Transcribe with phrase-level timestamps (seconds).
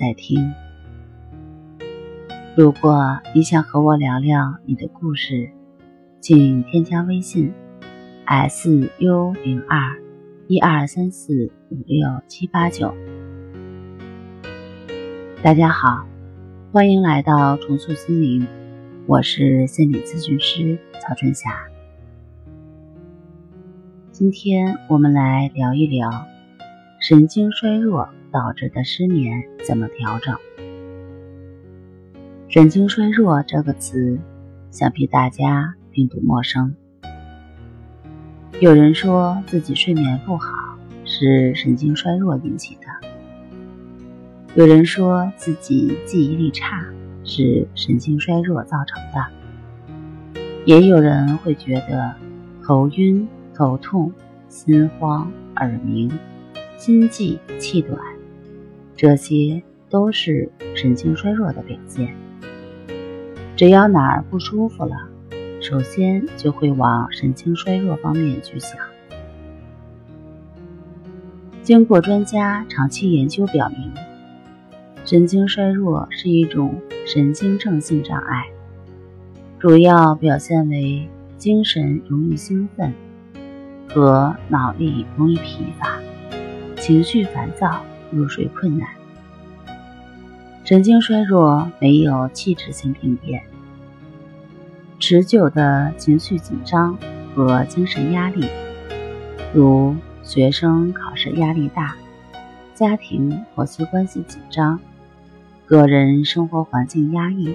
[0.00, 0.54] 在听。
[2.56, 5.50] 如果你想和我聊聊你的故事，
[6.22, 7.52] 请添加微信
[8.24, 9.98] s u 零二
[10.48, 12.94] 一二三四五六七八九。
[15.42, 16.06] 大家好，
[16.72, 18.46] 欢迎来到重塑心灵，
[19.06, 21.50] 我是心理咨询师曹春霞。
[24.12, 26.10] 今天我们来聊一聊
[26.98, 28.08] 神经衰弱。
[28.32, 30.36] 导致的失眠怎么调整？
[32.48, 34.18] 神经衰弱这个词，
[34.70, 36.74] 想必大家并不陌生。
[38.58, 40.50] 有人说自己睡眠不好
[41.04, 43.08] 是神经衰弱引起的，
[44.54, 46.84] 有人说自己记忆力差
[47.24, 52.14] 是神经衰弱造成的，也有人会觉得
[52.64, 54.12] 头晕、头痛、
[54.48, 56.10] 心慌、耳鸣、
[56.76, 57.98] 心悸、气短。
[59.00, 62.14] 这些都是神经衰弱的表现。
[63.56, 64.94] 只要哪儿不舒服了，
[65.58, 68.78] 首先就会往神经衰弱方面去想。
[71.62, 73.90] 经过专家长期研究表明，
[75.06, 78.48] 神经衰弱是一种神经症性障碍，
[79.58, 82.92] 主要表现为精神容易兴奋
[83.88, 85.98] 和脑力容易疲乏，
[86.76, 87.82] 情绪烦躁。
[88.10, 88.88] 入睡困难，
[90.64, 93.42] 神经衰弱没有器质性病变，
[94.98, 96.98] 持久的情绪紧张
[97.34, 98.46] 和精神压力，
[99.54, 101.96] 如学生考试压力大、
[102.74, 104.80] 家庭婆媳关系紧张、
[105.66, 107.54] 个人生活环境压抑、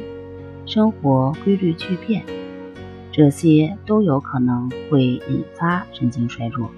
[0.66, 2.24] 生活规律巨变，
[3.12, 6.70] 这些都有可能会引发神经衰弱。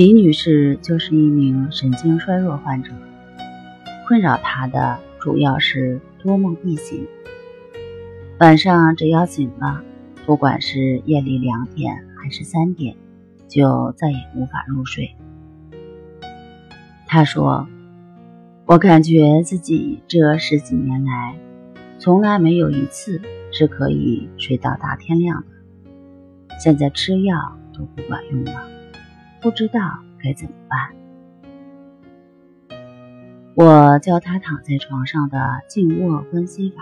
[0.00, 2.90] 李女士就是一名神经衰弱患者，
[4.08, 7.06] 困扰她的主要是多梦易醒。
[8.38, 9.84] 晚上只要醒了，
[10.24, 12.96] 不管是夜里两点还是三点，
[13.46, 15.14] 就再也无法入睡。
[17.06, 17.68] 她说
[18.64, 21.36] ：“我感觉自己这十几年来，
[21.98, 23.20] 从来没有一次
[23.52, 26.56] 是可以睡到大天亮的。
[26.58, 27.36] 现在吃药
[27.74, 28.66] 都不管用了。”
[29.40, 29.80] 不知道
[30.22, 30.94] 该怎么办。
[33.54, 36.76] 我教他躺在床上的静卧观息法。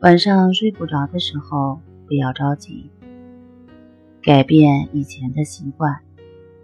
[0.00, 2.90] 晚上睡不着的时候，不要着急，
[4.22, 6.00] 改变以前的习惯。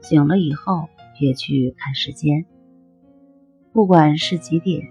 [0.00, 2.44] 醒了以后，别去看时间，
[3.72, 4.88] 不管是几点，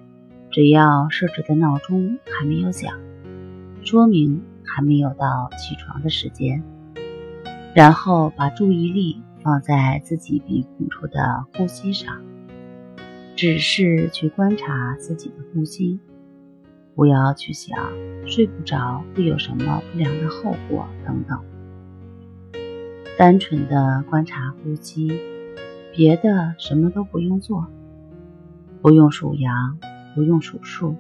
[0.49, 2.99] 只要设置的闹钟还没有响，
[3.83, 6.63] 说明还没有到起床的时间。
[7.73, 12.21] 然后把注意力放在自己鼻孔处的呼吸上，
[13.35, 15.99] 只是去观察自己的呼吸，
[16.93, 17.75] 不要去想
[18.27, 21.39] 睡不着会有什么不良的后果等等。
[23.17, 25.19] 单纯的观察呼吸，
[25.95, 27.65] 别的什么都不用做，
[28.83, 29.79] 不用数羊，
[30.13, 30.95] 不用数数。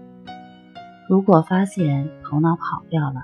[1.07, 3.23] 如果发现头脑跑掉了，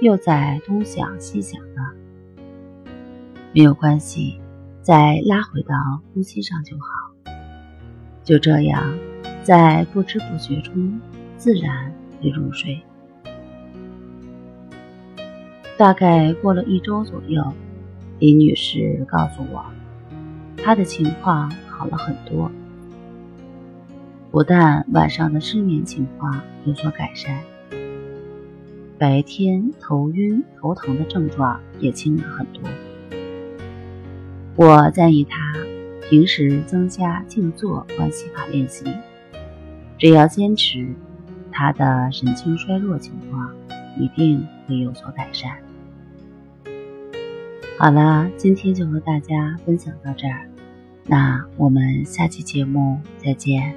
[0.00, 1.99] 又在东想西想的。
[3.52, 4.40] 没有关系，
[4.80, 5.74] 再拉回到
[6.14, 7.32] 呼吸上就好。
[8.22, 8.96] 就这样，
[9.42, 11.00] 在不知不觉中
[11.36, 12.80] 自然会入睡。
[15.76, 17.42] 大概过了一周左右，
[18.20, 19.64] 李女士告诉我，
[20.56, 22.52] 她的情况好了很多，
[24.30, 27.40] 不但晚上的失眠情况有所改善，
[28.96, 32.62] 白天头晕头疼的症状也轻了很多。
[34.60, 35.54] 我建议他
[36.10, 38.84] 平时增加静坐关系法练习，
[39.96, 40.86] 只要坚持，
[41.50, 43.54] 他的神经衰弱情况
[43.96, 45.50] 一定会有所改善。
[47.78, 50.46] 好了，今天就和大家分享到这儿，
[51.06, 53.74] 那我们下期节目再见。